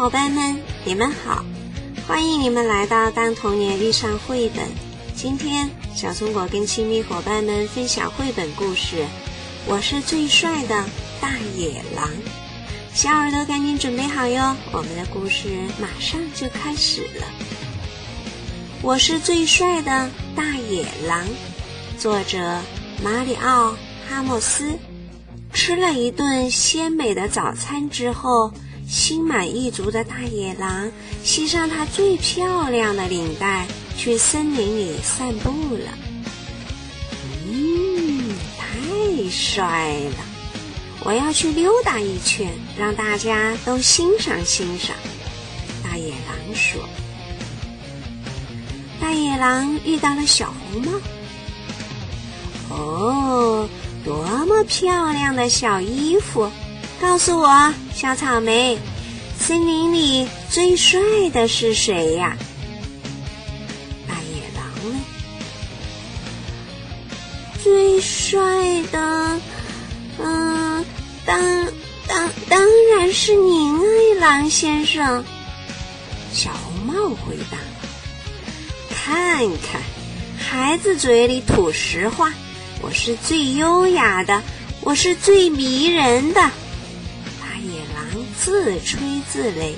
[0.00, 1.44] 伙伴们，你们好！
[2.08, 4.64] 欢迎你们来到《当童年遇上绘本》。
[5.14, 9.04] 今天，小松果跟亲密伙伴们分享绘本故事。
[9.66, 10.86] 我是最帅的
[11.20, 12.08] 大野狼，
[12.94, 14.56] 小耳朵赶紧准备好哟！
[14.72, 17.26] 我们的故事马上就开始了。
[18.80, 21.26] 我是最帅的大野狼，
[21.98, 22.58] 作者
[23.04, 23.72] 马里奥·
[24.08, 24.78] 哈莫斯。
[25.52, 28.50] 吃了一顿鲜美的早餐之后。
[28.90, 30.90] 心满意足的大野狼
[31.22, 35.96] 系上它最漂亮的领带，去森林里散步了。
[37.46, 40.16] 嗯，太帅了！
[41.04, 44.96] 我要去溜达一圈，让大家都欣赏欣赏。
[45.84, 46.82] 大野狼说
[49.00, 50.92] ：“大野狼遇到了小红帽。
[52.70, 53.68] 哦，
[54.04, 56.50] 多么漂亮的小衣服！”
[57.00, 58.78] 告诉我，小草莓，
[59.38, 61.00] 森林里最帅
[61.32, 62.36] 的是谁呀？
[64.06, 65.00] 大野狼呢。
[67.64, 68.38] 最帅
[68.92, 69.40] 的，
[70.18, 70.84] 嗯，
[71.24, 71.40] 当
[72.06, 72.60] 当当
[72.94, 73.82] 然是您啊，
[74.20, 75.24] 狼先生。
[76.34, 77.56] 小红帽回答。
[78.94, 79.80] 看看，
[80.38, 82.30] 孩子嘴里吐实话，
[82.82, 84.42] 我是最优雅的，
[84.82, 86.50] 我是最迷人的。
[88.42, 88.98] 自吹
[89.30, 89.74] 自擂，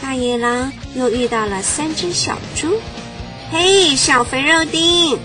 [0.00, 2.80] 大野狼又遇到了三只小猪。
[3.52, 5.18] 嘿，小肥肉丁，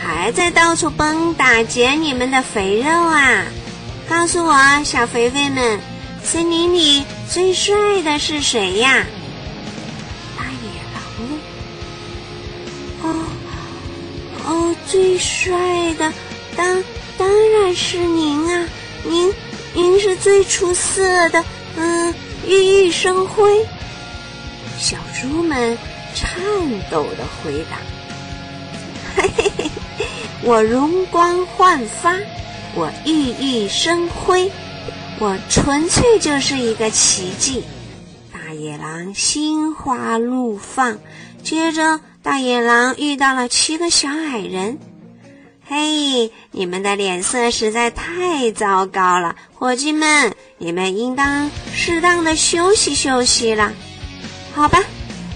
[0.00, 3.44] 还在到处蹦打劫你们的肥肉啊！
[4.08, 5.78] 告诉我，小肥肥们，
[6.24, 9.04] 森林里最帅的是谁呀？
[10.38, 11.02] 大野狼
[13.02, 13.12] 问。
[13.12, 13.26] 哦
[14.46, 16.10] 哦，最帅的，
[16.56, 16.82] 当
[17.18, 18.66] 当然是您啊，
[19.04, 19.30] 您。
[20.22, 21.44] 最出色的，
[21.76, 22.14] 嗯，
[22.46, 23.66] 熠熠生辉。
[24.78, 25.76] 小猪们
[26.14, 26.40] 颤
[26.90, 27.78] 抖的回答
[29.16, 29.70] ：“嘿嘿嘿，
[30.42, 32.16] 我容光焕发，
[32.74, 34.50] 我熠熠生辉，
[35.18, 37.64] 我纯粹就是一个奇迹。”
[38.32, 40.98] 大野狼心花怒放。
[41.42, 44.78] 接着，大野狼遇到了七个小矮人。
[45.74, 53.72] 嘿，你们的脸色实在太糟糕了，伙计们，你们应当适当的休息休息了，
[54.54, 54.84] 好吧？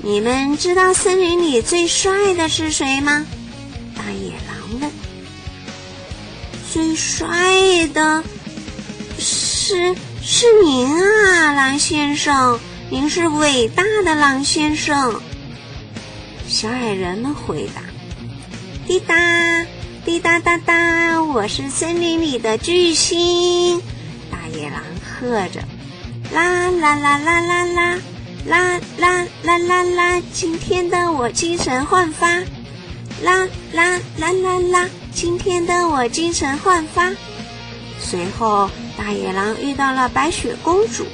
[0.00, 3.26] 你们知道森林里最帅的是谁吗？
[3.96, 4.92] 大野狼问。
[6.72, 8.22] 最帅的
[9.18, 15.20] 是是您啊，狼先生，您是伟大的狼先生。
[16.46, 17.82] 小矮人们回答。
[18.86, 19.16] 滴答。
[20.04, 23.82] 滴答答答，我是森林里的巨星！
[24.30, 25.60] 大野狼喝着，
[26.32, 27.98] 啦啦啦啦啦啦，
[28.46, 32.38] 啦啦啦啦啦，今天的我精神焕发，
[33.22, 37.12] 啦啦啦啦啦，今天的我精神焕发。
[37.98, 41.04] 随后，大野狼遇到了白雪公主。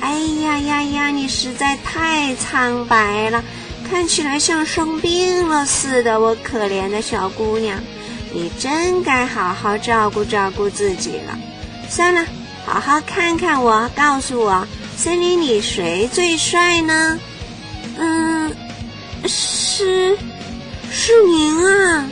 [0.00, 3.44] 哎呀呀呀，你实在太苍白了，
[3.90, 7.78] 看起来像生病了似的，我可怜的小姑娘。
[8.36, 11.38] 你真该好好照顾照顾自己了。
[11.88, 12.26] 算了，
[12.66, 17.18] 好好看看我，告诉我，森林里谁最帅呢？
[17.96, 18.54] 嗯，
[19.26, 20.18] 是，
[20.90, 22.06] 是您啊！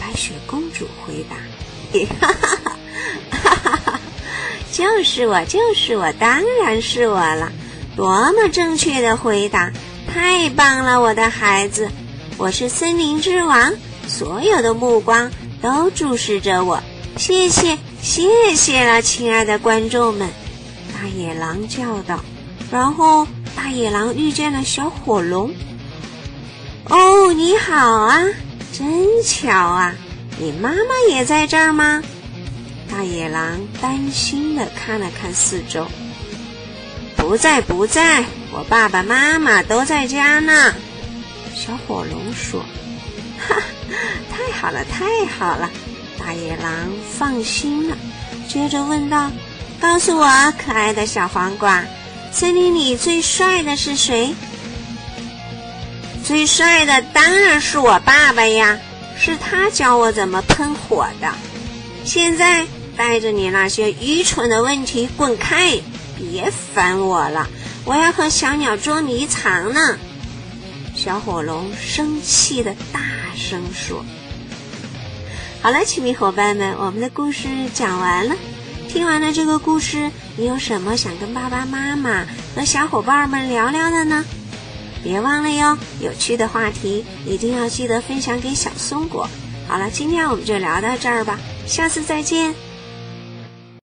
[0.00, 1.36] 白雪公主回答。
[2.20, 2.76] 哈哈哈
[3.30, 4.00] 哈哈哈！
[4.72, 7.52] 就是我，就是我，当然是我了。
[7.94, 9.70] 多么正确的回答！
[10.12, 11.88] 太棒了，我的孩子，
[12.38, 13.72] 我是森林之王，
[14.08, 15.30] 所有的目光。
[15.62, 16.82] 都注视着我，
[17.16, 20.28] 谢谢，谢谢了，亲爱的观众们！
[20.94, 22.20] 大野狼叫道。
[22.70, 25.52] 然后，大野狼遇见了小火龙。
[26.84, 28.24] 哦，你好啊，
[28.72, 29.94] 真巧啊！
[30.38, 30.76] 你妈妈
[31.10, 32.02] 也在这儿吗？
[32.90, 35.86] 大野狼担心的看了看四周。
[37.16, 40.74] 不在，不在，我爸爸妈妈都在家呢。
[41.54, 42.64] 小火龙说。
[43.46, 43.56] 哈。
[44.60, 45.70] 好了，太好了！
[46.18, 46.70] 大野狼
[47.10, 47.96] 放心了，
[48.46, 49.30] 接着问道
[49.80, 50.26] ：“告诉我，
[50.58, 51.82] 可爱的小黄瓜，
[52.30, 54.34] 森林里最帅的是谁？”
[56.22, 58.78] 最帅的当然是我爸爸呀，
[59.18, 61.32] 是他教我怎么喷火的。
[62.04, 62.66] 现在
[62.98, 65.80] 带着你那些愚蠢的问题滚开，
[66.18, 67.48] 别烦我了，
[67.86, 69.96] 我要和小鸟捉迷藏呢。
[70.94, 73.00] 小火龙生气的大
[73.34, 74.04] 声说。
[75.62, 78.34] 好了，亲密伙伴们，我们的故事讲完了。
[78.88, 82.24] 听完了这个故事，你有什么想跟爸爸妈妈
[82.56, 84.24] 和小伙伴们聊聊的呢？
[85.04, 89.28] 别忘了哟，有趣的话题一定要记得分享给小松果。
[89.68, 92.54] 好了，今天我们就聊到这儿吧，下次再见。